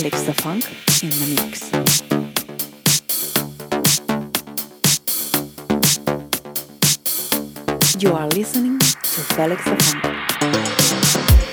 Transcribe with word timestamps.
Felix 0.00 0.24
Da 0.24 0.32
Funk 0.32 0.64
in 1.02 1.10
the 1.10 1.26
mix. 1.36 1.70
You 8.02 8.14
are 8.14 8.28
listening 8.28 8.78
to 8.78 9.20
Felix 9.34 9.62
Da 9.62 9.76
Funk. 9.76 11.49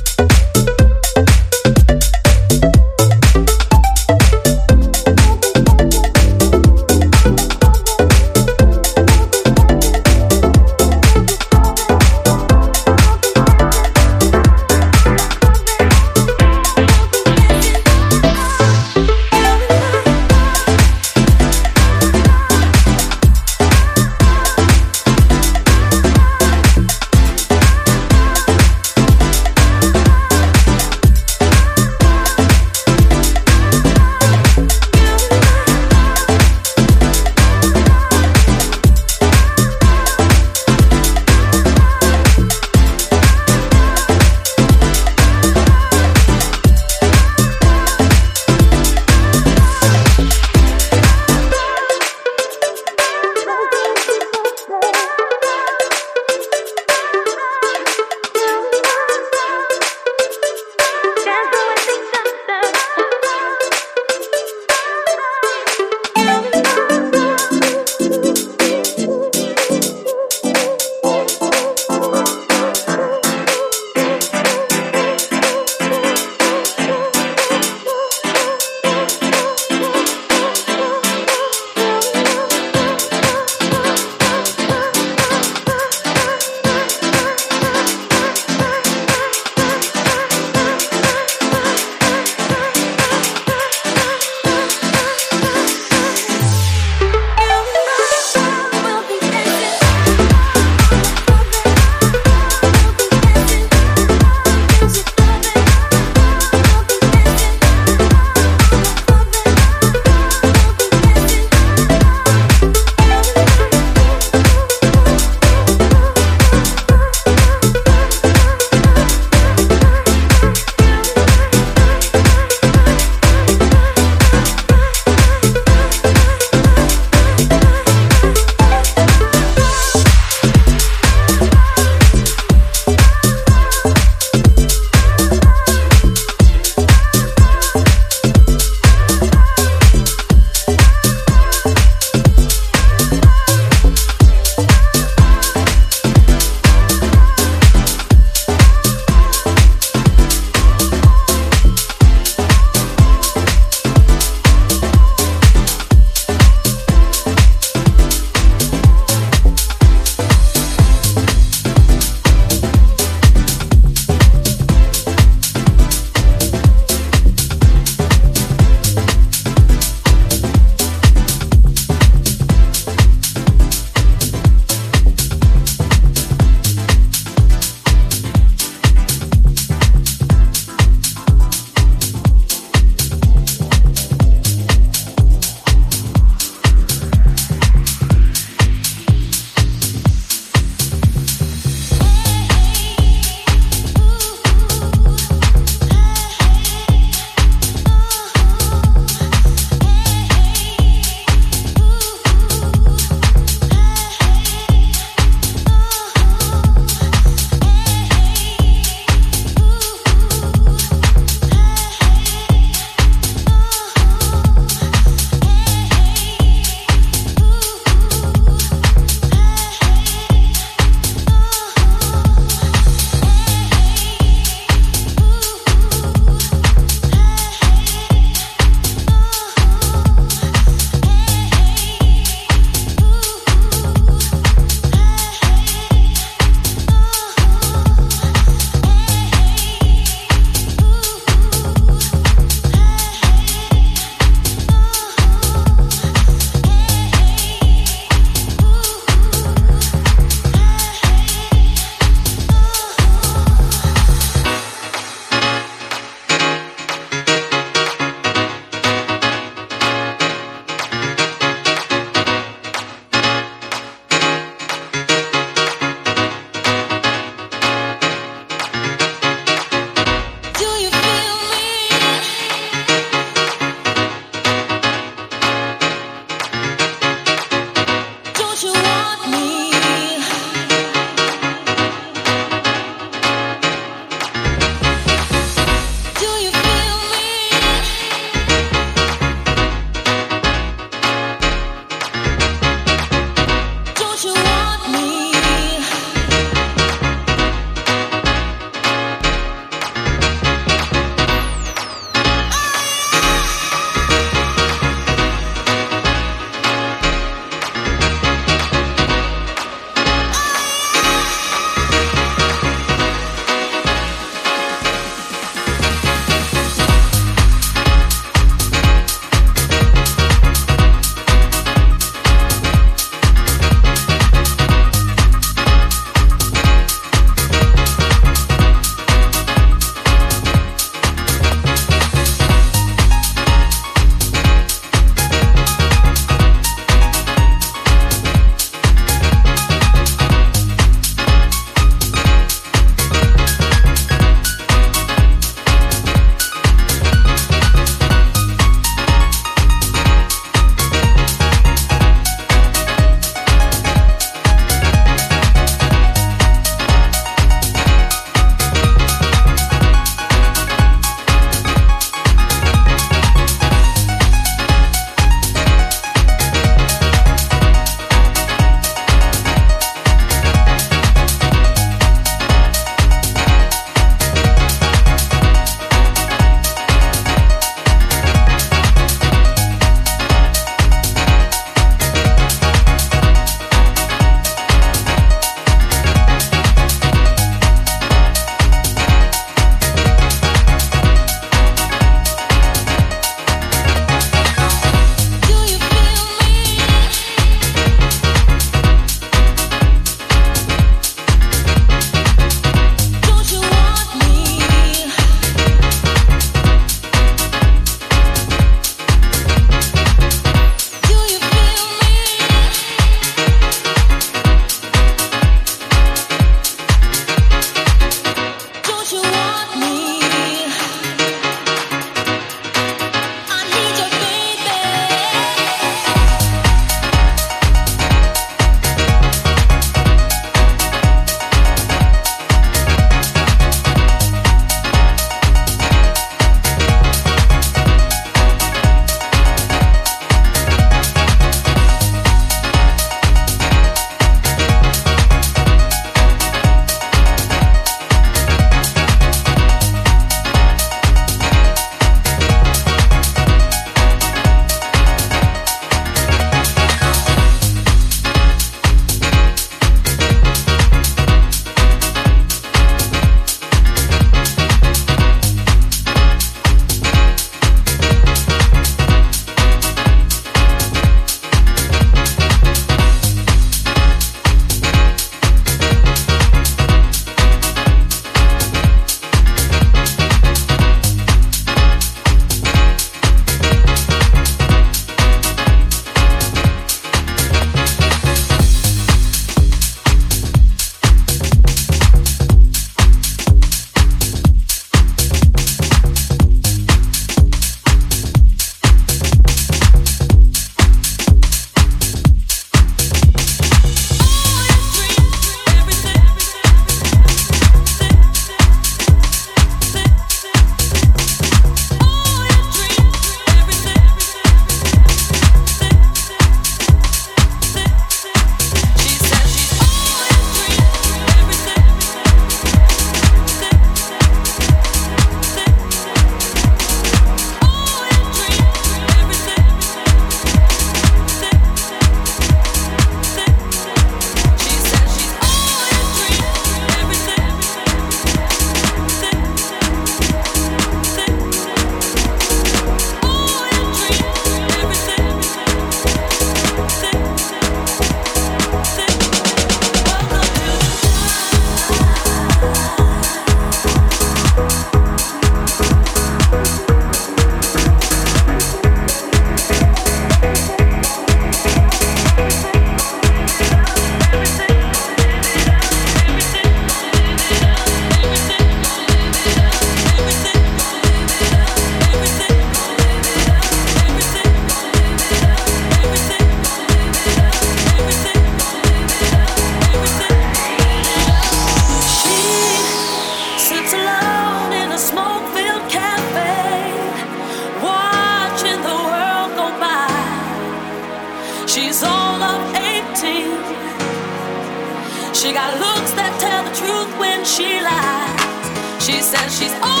She 595.51 595.55
got 595.55 595.77
looks 595.79 596.11
that 596.11 596.31
tell 596.39 596.63
the 596.63 596.73
truth 596.79 597.19
when 597.19 597.43
she 597.43 597.81
lies. 597.83 599.03
She 599.03 599.19
says 599.19 599.59
she's. 599.59 600.00